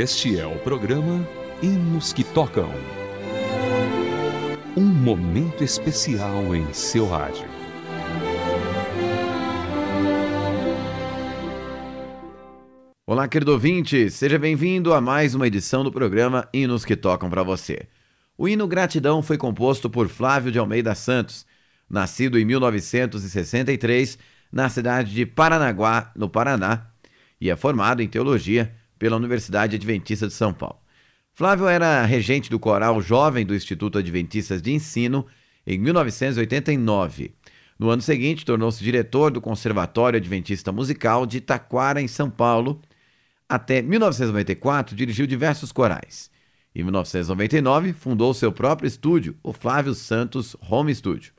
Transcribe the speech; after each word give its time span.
Este 0.00 0.38
é 0.38 0.46
o 0.46 0.56
programa 0.60 1.28
Hinos 1.60 2.12
que 2.12 2.22
Tocam. 2.22 2.70
Um 4.76 4.84
momento 4.84 5.64
especial 5.64 6.54
em 6.54 6.72
seu 6.72 7.08
rádio. 7.08 7.48
Olá, 13.04 13.26
querido 13.26 13.50
ouvinte, 13.50 14.08
seja 14.08 14.38
bem-vindo 14.38 14.94
a 14.94 15.00
mais 15.00 15.34
uma 15.34 15.48
edição 15.48 15.82
do 15.82 15.90
programa 15.90 16.48
Hinos 16.54 16.84
que 16.84 16.94
Tocam 16.94 17.28
para 17.28 17.42
você. 17.42 17.88
O 18.36 18.48
hino 18.48 18.68
Gratidão 18.68 19.20
foi 19.20 19.36
composto 19.36 19.90
por 19.90 20.06
Flávio 20.06 20.52
de 20.52 20.60
Almeida 20.60 20.94
Santos, 20.94 21.44
nascido 21.90 22.38
em 22.38 22.44
1963 22.44 24.16
na 24.52 24.68
cidade 24.68 25.12
de 25.12 25.26
Paranaguá, 25.26 26.12
no 26.14 26.28
Paraná, 26.28 26.86
e 27.40 27.50
é 27.50 27.56
formado 27.56 28.00
em 28.00 28.06
teologia 28.06 28.72
pela 28.98 29.16
Universidade 29.16 29.76
Adventista 29.76 30.26
de 30.26 30.32
São 30.32 30.52
Paulo. 30.52 30.78
Flávio 31.34 31.68
era 31.68 32.04
regente 32.04 32.50
do 32.50 32.58
coral 32.58 33.00
jovem 33.00 33.46
do 33.46 33.54
Instituto 33.54 33.98
Adventistas 33.98 34.60
de 34.60 34.72
Ensino 34.72 35.24
em 35.64 35.78
1989. 35.78 37.32
No 37.78 37.90
ano 37.90 38.02
seguinte, 38.02 38.44
tornou-se 38.44 38.82
diretor 38.82 39.30
do 39.30 39.40
Conservatório 39.40 40.16
Adventista 40.16 40.72
Musical 40.72 41.24
de 41.24 41.40
Taquara, 41.40 42.02
em 42.02 42.08
São 42.08 42.28
Paulo. 42.28 42.82
Até 43.48 43.80
1994, 43.80 44.96
dirigiu 44.96 45.28
diversos 45.28 45.70
corais. 45.70 46.28
Em 46.74 46.82
1999, 46.82 47.92
fundou 47.92 48.34
seu 48.34 48.50
próprio 48.50 48.88
estúdio, 48.88 49.36
o 49.42 49.52
Flávio 49.52 49.94
Santos 49.94 50.56
Home 50.68 50.92
Studio. 50.92 51.32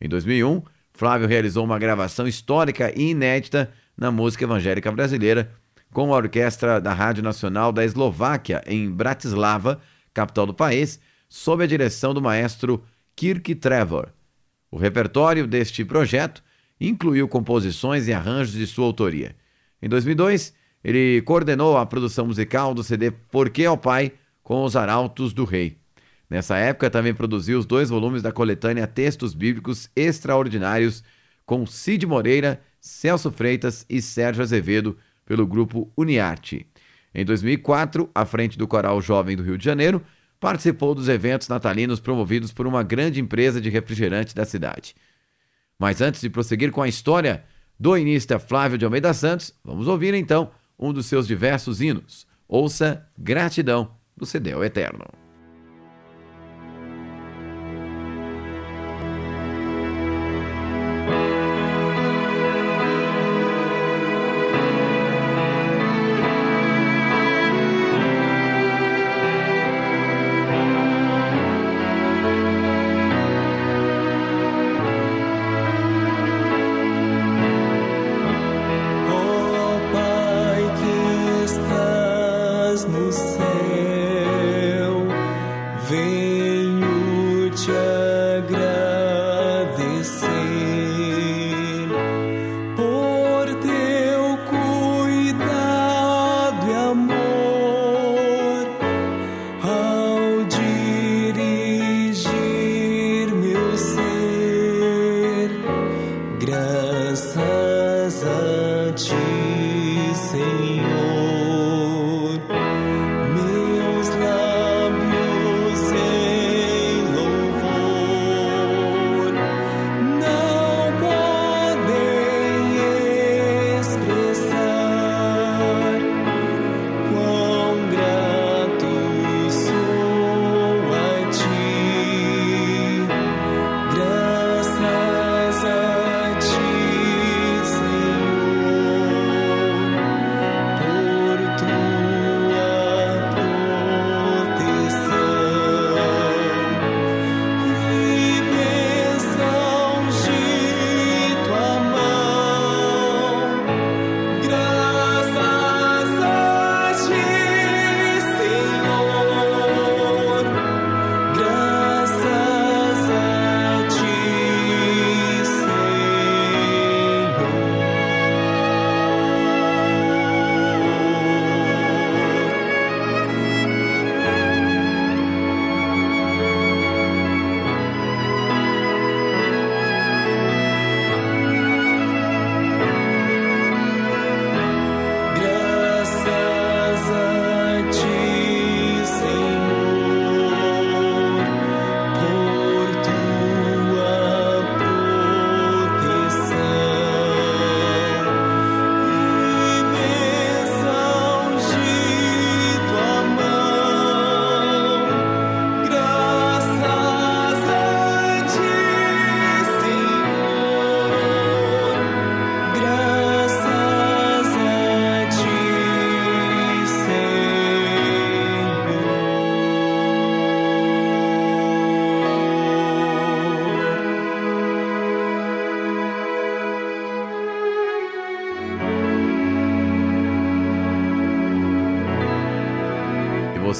Em 0.00 0.08
2001, 0.08 0.62
Flávio 0.92 1.26
realizou 1.26 1.64
uma 1.64 1.78
gravação 1.78 2.28
histórica 2.28 2.92
e 2.96 3.10
inédita 3.10 3.72
na 3.96 4.10
música 4.10 4.44
evangélica 4.44 4.92
brasileira 4.92 5.52
com 5.92 6.12
a 6.12 6.16
orquestra 6.16 6.80
da 6.80 6.92
Rádio 6.92 7.22
Nacional 7.22 7.72
da 7.72 7.84
Eslováquia 7.84 8.62
em 8.66 8.90
Bratislava, 8.90 9.80
capital 10.14 10.46
do 10.46 10.54
país, 10.54 11.00
sob 11.28 11.64
a 11.64 11.66
direção 11.66 12.14
do 12.14 12.22
maestro 12.22 12.82
Kirk 13.16 13.54
Trevor. 13.56 14.08
O 14.70 14.76
repertório 14.76 15.46
deste 15.46 15.84
projeto 15.84 16.42
incluiu 16.80 17.28
composições 17.28 18.08
e 18.08 18.12
arranjos 18.12 18.54
de 18.54 18.66
sua 18.66 18.86
autoria. 18.86 19.34
Em 19.82 19.88
2002, 19.88 20.54
ele 20.82 21.20
coordenou 21.22 21.76
a 21.76 21.84
produção 21.84 22.26
musical 22.26 22.72
do 22.72 22.82
CD 22.82 23.10
Porque 23.10 23.64
ao 23.64 23.76
Pai 23.76 24.12
com 24.42 24.64
os 24.64 24.76
Arautos 24.76 25.32
do 25.32 25.44
Rei. 25.44 25.78
Nessa 26.28 26.56
época, 26.56 26.88
também 26.88 27.12
produziu 27.12 27.58
os 27.58 27.66
dois 27.66 27.90
volumes 27.90 28.22
da 28.22 28.32
coletânea 28.32 28.86
Textos 28.86 29.34
Bíblicos 29.34 29.90
Extraordinários 29.96 31.02
com 31.44 31.66
Cid 31.66 32.06
Moreira, 32.06 32.60
Celso 32.80 33.32
Freitas 33.32 33.84
e 33.90 34.00
Sérgio 34.00 34.42
Azevedo, 34.42 34.96
pelo 35.30 35.46
grupo 35.46 35.88
Uniarte. 35.96 36.66
Em 37.14 37.24
2004, 37.24 38.10
à 38.12 38.24
frente 38.24 38.58
do 38.58 38.66
Coral 38.66 39.00
Jovem 39.00 39.36
do 39.36 39.44
Rio 39.44 39.56
de 39.56 39.64
Janeiro, 39.64 40.02
participou 40.40 40.92
dos 40.92 41.08
eventos 41.08 41.46
natalinos 41.46 42.00
promovidos 42.00 42.52
por 42.52 42.66
uma 42.66 42.82
grande 42.82 43.20
empresa 43.20 43.60
de 43.60 43.70
refrigerante 43.70 44.34
da 44.34 44.44
cidade. 44.44 44.92
Mas 45.78 46.00
antes 46.00 46.20
de 46.20 46.28
prosseguir 46.28 46.72
com 46.72 46.82
a 46.82 46.88
história 46.88 47.44
do 47.78 47.96
inista 47.96 48.40
Flávio 48.40 48.76
de 48.76 48.84
Almeida 48.84 49.14
Santos, 49.14 49.54
vamos 49.62 49.86
ouvir 49.86 50.14
então 50.14 50.50
um 50.76 50.92
dos 50.92 51.06
seus 51.06 51.28
diversos 51.28 51.80
hinos. 51.80 52.26
Ouça 52.48 53.06
Gratidão, 53.16 53.92
do 54.16 54.26
Cedeu 54.26 54.64
Eterno. 54.64 55.29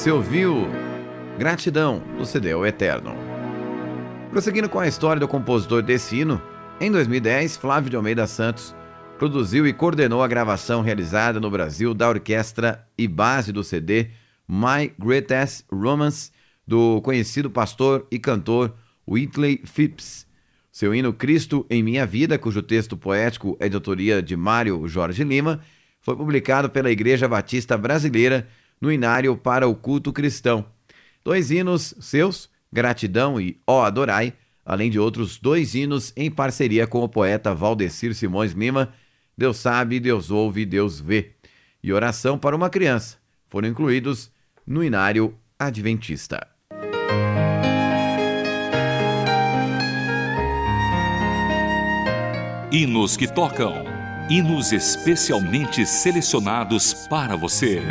Você 0.01 0.09
ouviu 0.09 0.67
Gratidão 1.37 2.01
do 2.17 2.25
CD 2.25 2.55
O 2.55 2.65
Eterno. 2.65 3.13
Prosseguindo 4.31 4.67
com 4.67 4.79
a 4.79 4.87
história 4.87 5.19
do 5.19 5.27
compositor 5.27 5.83
desse 5.83 6.15
hino, 6.15 6.41
em 6.79 6.91
2010, 6.91 7.55
Flávio 7.57 7.91
de 7.91 7.95
Almeida 7.95 8.25
Santos 8.25 8.75
produziu 9.19 9.67
e 9.67 9.71
coordenou 9.71 10.23
a 10.23 10.27
gravação 10.27 10.81
realizada 10.81 11.39
no 11.39 11.51
Brasil 11.51 11.93
da 11.93 12.09
orquestra 12.09 12.83
e 12.97 13.07
base 13.07 13.51
do 13.51 13.63
CD 13.63 14.09
My 14.47 14.91
Greatest 14.97 15.65
Romance, 15.71 16.31
do 16.65 16.99
conhecido 17.03 17.51
pastor 17.51 18.07
e 18.09 18.17
cantor 18.17 18.73
Whitley 19.07 19.61
Phipps. 19.65 20.25
Seu 20.71 20.95
hino 20.95 21.13
Cristo 21.13 21.63
em 21.69 21.83
Minha 21.83 22.07
Vida, 22.07 22.39
cujo 22.39 22.63
texto 22.63 22.97
poético 22.97 23.55
é 23.59 23.69
de 23.69 23.75
autoria 23.75 24.19
de 24.19 24.35
Mário 24.35 24.87
Jorge 24.87 25.23
Lima, 25.23 25.59
foi 26.01 26.15
publicado 26.15 26.71
pela 26.71 26.89
Igreja 26.89 27.27
Batista 27.27 27.77
Brasileira 27.77 28.47
no 28.81 28.91
Inário 28.91 29.37
para 29.37 29.67
o 29.67 29.75
Culto 29.75 30.11
Cristão. 30.11 30.65
Dois 31.23 31.51
hinos 31.51 31.93
seus, 32.01 32.49
Gratidão 32.73 33.39
e 33.39 33.61
Ó 33.65 33.83
Adorai, 33.85 34.33
além 34.65 34.89
de 34.89 34.99
outros 34.99 35.37
dois 35.37 35.75
hinos 35.75 36.11
em 36.17 36.31
parceria 36.31 36.87
com 36.87 37.03
o 37.03 37.09
poeta 37.09 37.53
Valdecir 37.53 38.15
Simões 38.15 38.53
Lima, 38.53 38.91
Deus 39.37 39.57
sabe, 39.57 39.99
Deus 39.99 40.31
ouve, 40.31 40.65
Deus 40.65 40.99
vê, 40.99 41.33
e 41.83 41.93
Oração 41.93 42.37
para 42.37 42.55
uma 42.55 42.69
Criança, 42.69 43.17
foram 43.47 43.67
incluídos 43.67 44.31
no 44.65 44.83
Inário 44.83 45.35
Adventista. 45.59 46.47
Hinos 52.71 53.17
que 53.17 53.27
tocam. 53.27 53.83
Hinos 54.29 54.71
especialmente 54.71 55.85
selecionados 55.85 56.93
para 57.09 57.35
você. 57.35 57.81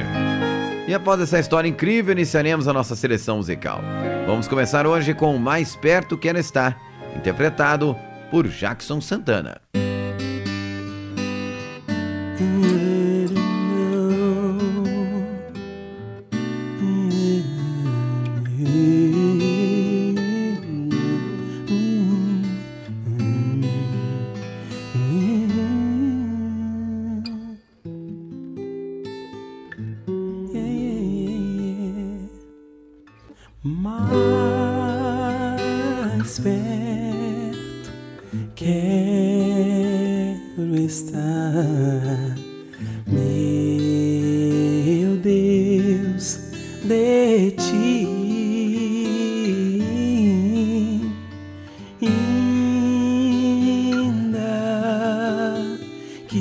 E 0.90 0.94
após 0.94 1.20
essa 1.20 1.38
história 1.38 1.68
incrível, 1.68 2.10
iniciaremos 2.10 2.66
a 2.66 2.72
nossa 2.72 2.96
seleção 2.96 3.36
musical. 3.36 3.80
Vamos 4.26 4.48
começar 4.48 4.88
hoje 4.88 5.14
com 5.14 5.38
Mais 5.38 5.76
Perto 5.76 6.18
Que 6.18 6.28
Ela 6.28 6.40
Está, 6.40 6.74
interpretado 7.14 7.94
por 8.28 8.48
Jackson 8.48 9.00
Santana. 9.00 9.60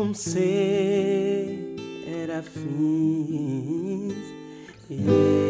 como 0.00 0.14
ser 0.14 1.76
era 2.06 2.42
serafins. 2.42 4.14
Yeah. 4.88 5.49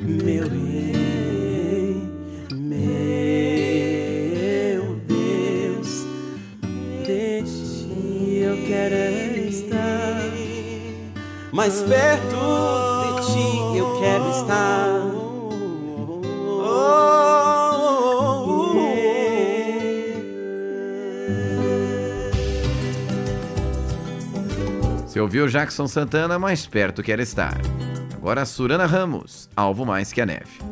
meu 0.00 0.48
rei, 0.48 2.02
meu 2.52 2.96
Deus, 5.06 6.06
de 7.04 7.42
ti 7.42 8.38
eu 8.42 8.56
quero 8.66 9.48
estar, 9.48 10.20
mais 11.52 11.82
perto 11.82 12.36
de 13.02 13.32
ti 13.32 13.78
eu 13.78 13.98
quero 14.00 14.30
estar. 14.30 14.88
Você 25.06 25.20
ouviu 25.20 25.48
Jackson 25.48 25.88
Santana 25.88 26.38
mais 26.38 26.64
perto 26.64 27.02
que 27.02 27.10
ela 27.10 27.22
estar. 27.22 27.58
Agora 28.28 28.44
Surana 28.44 28.84
Ramos, 28.84 29.48
alvo 29.56 29.86
mais 29.86 30.12
que 30.12 30.20
a 30.20 30.26
neve. 30.26 30.67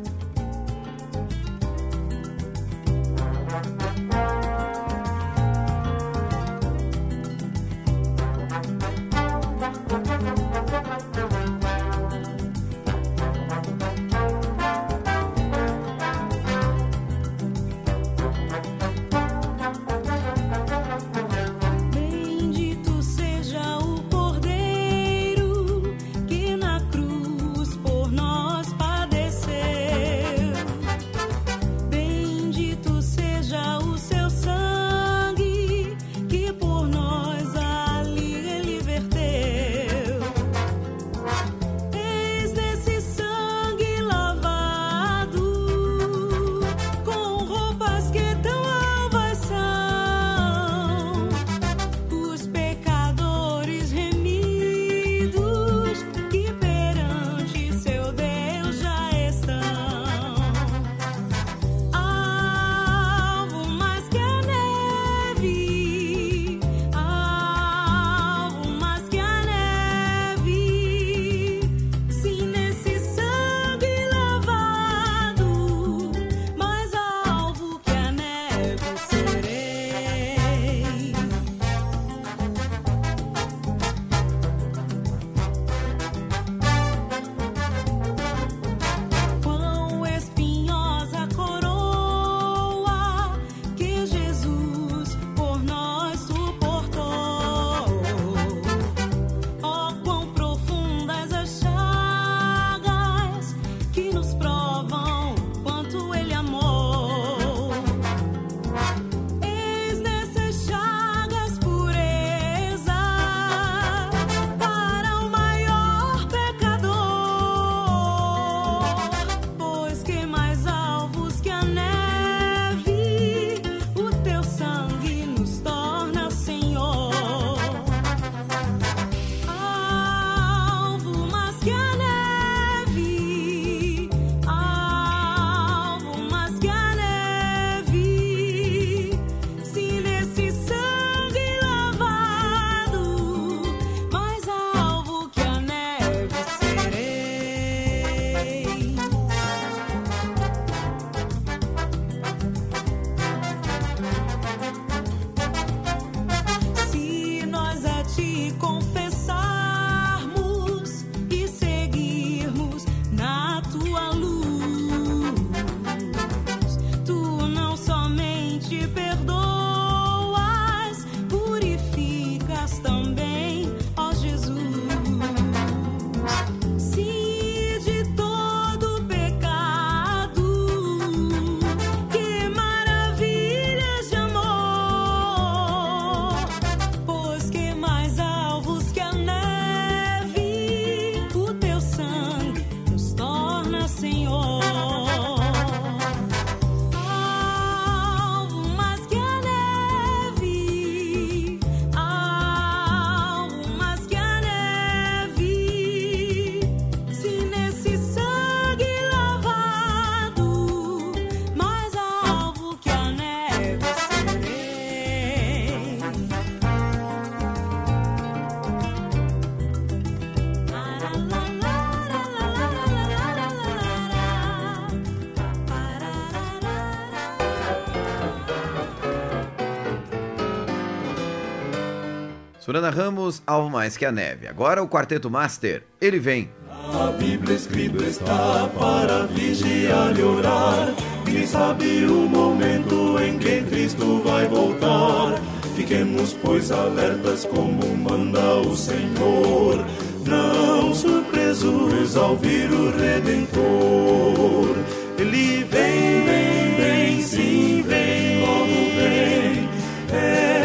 Surana 232.77 232.91
Ramos, 232.91 233.41
Alvo 233.47 233.71
Mais 233.71 233.97
Que 233.97 234.05
a 234.05 234.11
Neve. 234.11 234.47
Agora 234.47 234.83
o 234.83 234.87
Quarteto 234.87 235.31
Master, 235.31 235.81
ele 235.99 236.19
vem. 236.19 236.47
A 236.93 237.11
Bíblia 237.11 237.55
escrito 237.55 238.03
está 238.03 238.69
para 238.77 239.25
vigiar 239.25 240.15
e 240.15 240.21
orar. 240.21 240.93
Quem 241.25 241.47
sabe 241.47 242.05
o 242.05 242.29
momento 242.29 243.17
em 243.19 243.39
que 243.39 243.63
Cristo 243.63 244.21
vai 244.23 244.47
voltar. 244.47 245.41
Fiquemos, 245.75 246.33
pois, 246.43 246.71
alertas 246.71 247.45
como 247.45 247.97
manda 247.97 248.57
o 248.57 248.77
Senhor. 248.77 249.83
Não 250.23 250.93
surpresos 250.93 252.15
ao 252.15 252.37
vir 252.37 252.69
o 252.71 252.91
Redentor. 252.95 254.75
Ele 255.17 255.63
vem, 255.63 256.25
vem, 256.25 256.75
vem, 256.75 257.21
sim, 257.23 257.83
vem, 257.87 258.41
logo 258.41 258.67
vem. 258.95 259.67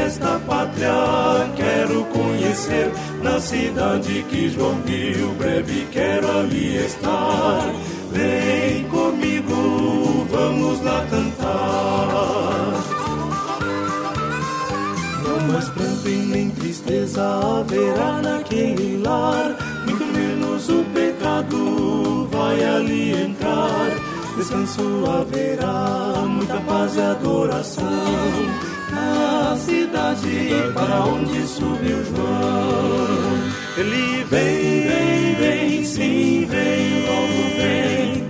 Esta 0.05 0.39
pátria 0.41 1.52
Na 3.23 3.41
cidade 3.41 4.27
que 4.29 4.51
João 4.51 4.75
viu, 4.85 5.33
breve 5.39 5.89
quero 5.91 6.31
ali 6.39 6.77
estar. 6.85 7.73
Vem 8.13 8.85
comigo, 8.89 10.27
vamos 10.31 10.83
lá 10.83 11.07
cantar. 11.09 12.75
Não 15.25 15.41
mais 15.51 15.67
pranto 15.71 16.07
e 16.07 16.17
nem 16.17 16.51
tristeza 16.51 17.23
haverá 17.23 18.21
naquele 18.21 18.99
lar. 19.03 19.57
Muito 19.87 20.05
menos 20.05 20.69
o 20.69 20.85
pecado 20.93 22.29
vai 22.31 22.63
ali 22.63 23.15
entrar. 23.15 23.97
Descanso 24.37 25.05
haverá, 25.07 26.27
muita 26.29 26.61
paz 26.61 26.97
e 26.97 27.01
adoração 27.01 28.72
a 28.93 29.57
cidade 29.57 30.73
para 30.75 31.05
onde 31.05 31.47
subiu 31.47 32.05
João. 32.05 33.53
Ele 33.77 34.25
vem, 34.25 34.89
vem, 34.89 35.35
vem, 35.35 35.85
sim, 35.85 36.47
vem, 36.49 37.07
logo 37.07 37.57
vem. 37.57 38.29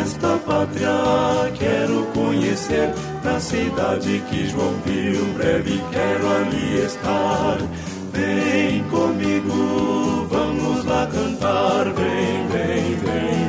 Esta 0.00 0.38
pátria 0.38 1.52
quero 1.58 2.06
conhecer, 2.14 2.92
na 3.24 3.40
cidade 3.40 4.22
que 4.30 4.48
João 4.48 4.74
viu, 4.84 5.24
breve 5.34 5.82
quero 5.90 6.28
ali 6.28 6.84
estar. 6.84 7.58
Vem 8.12 8.82
comigo, 8.84 10.26
vamos 10.30 10.84
lá 10.84 11.06
cantar, 11.06 11.84
vem, 11.92 12.46
vem, 12.48 12.94
vem. 12.96 13.45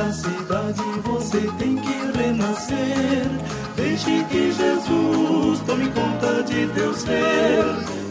Nesta 0.00 0.30
cidade 0.30 0.82
você 1.04 1.40
tem 1.58 1.76
que 1.76 2.18
renascer. 2.18 3.26
Deixe 3.76 4.24
que 4.30 4.50
Jesus 4.50 5.60
tome 5.66 5.90
conta 5.90 6.42
de 6.42 6.66
teu 6.68 6.94
ser. 6.94 7.64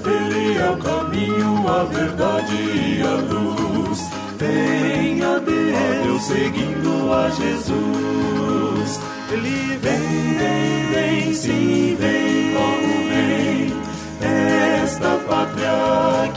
Ele 0.05 0.57
é 0.59 0.69
o 0.69 0.77
caminho, 0.77 1.67
a 1.67 1.83
verdade 1.85 2.55
e 2.55 3.01
a 3.01 3.15
luz. 3.15 4.07
Venha 4.37 5.37
a 5.37 5.39
Deus 5.39 6.23
seguindo 6.25 7.11
a 7.11 7.29
Jesus. 7.31 8.99
Ele 9.31 9.77
vem, 9.77 10.37
vem, 10.37 10.91
vem, 10.93 11.33
sim, 11.33 11.97
vem, 11.99 12.18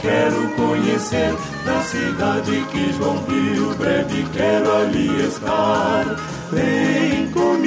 quero 0.03 0.49
conhecer, 0.49 1.33
na 1.65 1.81
cidade 1.81 2.65
que 2.71 2.93
João 2.93 3.23
viu, 3.23 3.73
breve 3.75 4.25
quero 4.33 4.75
ali 4.75 5.27
estar. 5.27 6.05
Vem 6.51 7.31
comigo, 7.31 7.62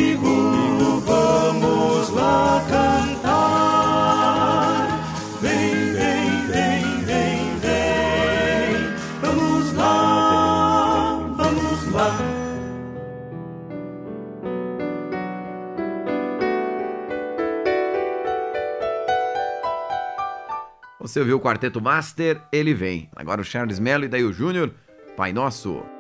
Você 21.17 21.21
ouviu 21.21 21.39
o 21.39 21.41
Quarteto 21.41 21.81
Master, 21.81 22.43
ele 22.53 22.75
vem. 22.75 23.09
Agora 23.17 23.41
o 23.41 23.45
Charles 23.45 23.79
Mello 23.79 24.05
e 24.05 24.09
daí 24.09 24.23
o 24.23 24.35
Júnior, 24.35 24.71
Pai 25.17 25.33
Nosso. 25.33 25.96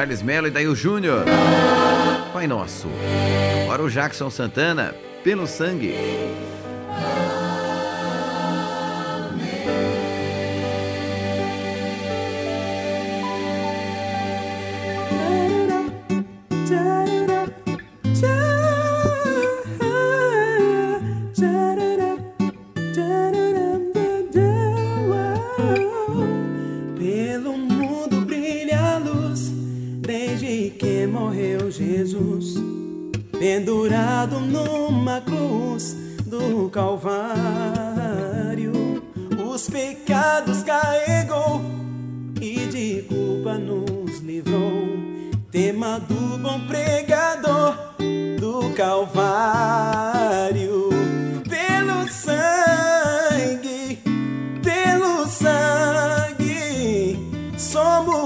Charles 0.00 0.22
Mello 0.22 0.46
e 0.46 0.50
daí 0.50 0.66
o 0.66 0.74
Júnior, 0.74 1.26
Pai 2.32 2.46
Nosso. 2.46 2.88
Agora 3.64 3.82
o 3.82 3.90
Jackson 3.90 4.30
Santana, 4.30 4.94
Pelo 5.22 5.46
Sangue. 5.46 5.94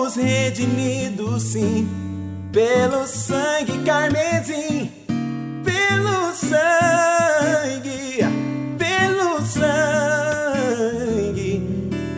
Somos 0.05 0.17
redimidos 0.17 1.43
sim, 1.43 1.89
pelo 2.53 3.07
sangue 3.07 3.79
carmesim, 3.85 4.91
pelo 5.65 6.33
sangue, 6.35 8.19
pelo 8.79 9.41
sangue, 9.41 10.83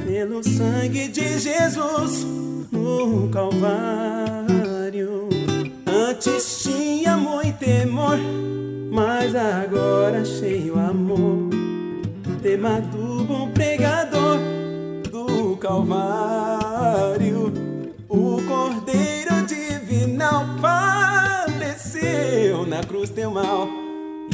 pelo 0.05 0.43
sangue 0.43 1.07
de 1.09 1.39
Jesus 1.39 2.27
no 2.73 3.29
Calvário. 3.29 3.69
Antes 5.87 6.63
tinha 6.65 7.17
muito 7.17 7.57
temor, 7.59 8.19
mas 8.91 9.33
agora 9.37 10.25
cheio 10.25 10.77
amor. 10.77 11.51
Tema 12.43 12.81
do 12.81 13.23
bom 13.25 13.49
pregador 13.53 14.39
do 15.09 15.57
Calvário. 15.59 16.36
Cruz 23.07 23.11
teu 23.11 23.31
mal 23.31 23.69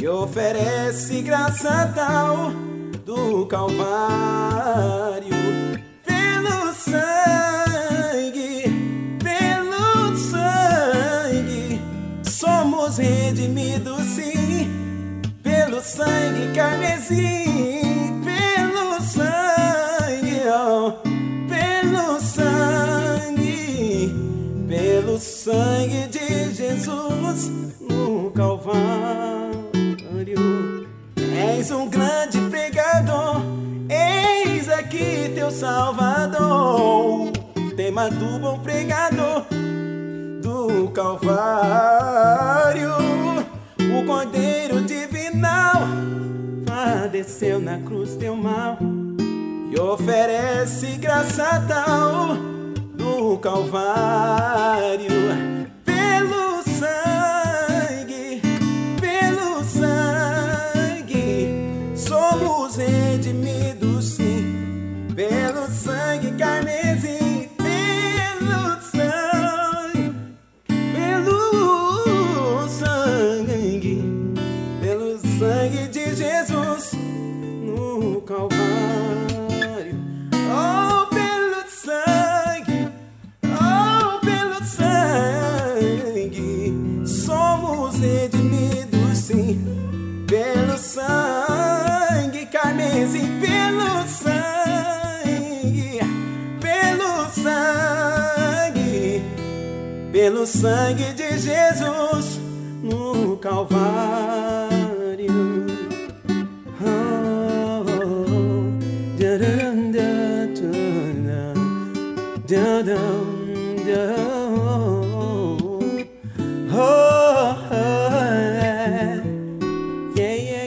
e 0.01 0.07
oferece 0.07 1.21
graça 1.21 1.91
tal 1.95 2.51
do 3.05 3.45
Calvário. 3.45 5.42
Salvador. 35.53 37.31
Tema 37.77 38.09
do 38.09 38.39
bom 38.39 38.59
pregador 38.59 39.45
do 40.41 40.89
Calvário. 40.89 42.89
O 43.77 44.05
Cordeiro 44.05 44.81
Divinal 44.81 45.83
padeceu 46.65 47.59
na 47.59 47.77
cruz 47.79 48.15
teu 48.15 48.35
mal 48.35 48.77
e 49.71 49.79
oferece 49.79 50.97
graça 50.97 51.63
tal 51.67 52.35
do 52.95 53.37
Calvário. 53.37 54.22
Pelo 100.23 100.47
sangue 100.47 101.11
de 101.11 101.37
Jesus 101.37 102.39
no 102.81 103.35
Calvário. 103.35 104.73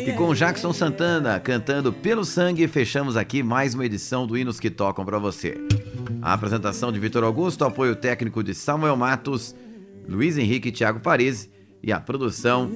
E 0.06 0.12
com 0.12 0.34
Jackson 0.34 0.74
Santana 0.74 1.40
cantando 1.40 1.94
Pelo 1.94 2.26
Sangue, 2.26 2.68
fechamos 2.68 3.16
aqui 3.16 3.42
mais 3.42 3.72
uma 3.74 3.86
edição 3.86 4.26
do 4.26 4.36
Hinos 4.36 4.60
que 4.60 4.68
Tocam 4.68 5.02
pra 5.02 5.18
você. 5.18 5.56
A 6.26 6.32
apresentação 6.32 6.90
de 6.90 6.98
Vitor 6.98 7.22
Augusto, 7.22 7.64
apoio 7.64 7.94
técnico 7.94 8.42
de 8.42 8.52
Samuel 8.52 8.96
Matos, 8.96 9.54
Luiz 10.08 10.36
Henrique 10.36 10.70
e 10.70 10.72
Thiago 10.72 10.98
Parisi 10.98 11.48
e 11.80 11.92
a 11.92 12.00
produção 12.00 12.68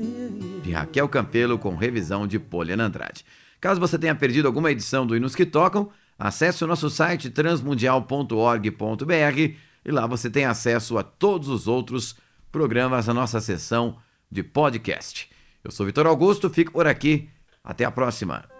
de 0.62 0.70
Raquel 0.70 1.08
Campelo 1.08 1.58
com 1.58 1.74
revisão 1.74 2.28
de 2.28 2.38
Poliana 2.38 2.84
Andrade. 2.84 3.24
Caso 3.60 3.80
você 3.80 3.98
tenha 3.98 4.14
perdido 4.14 4.46
alguma 4.46 4.70
edição 4.70 5.04
do 5.04 5.16
Hinos 5.16 5.34
que 5.34 5.44
Tocam, 5.44 5.90
acesse 6.16 6.62
o 6.62 6.66
nosso 6.68 6.88
site 6.88 7.28
transmundial.org.br 7.28 9.54
e 9.84 9.90
lá 9.90 10.06
você 10.06 10.30
tem 10.30 10.44
acesso 10.44 10.96
a 10.96 11.02
todos 11.02 11.48
os 11.48 11.66
outros 11.66 12.14
programas 12.52 13.06
da 13.06 13.14
nossa 13.14 13.40
seção 13.40 13.96
de 14.30 14.44
podcast. 14.44 15.28
Eu 15.64 15.72
sou 15.72 15.86
Vitor 15.86 16.06
Augusto, 16.06 16.48
fico 16.50 16.70
por 16.70 16.86
aqui. 16.86 17.28
Até 17.64 17.84
a 17.84 17.90
próxima. 17.90 18.59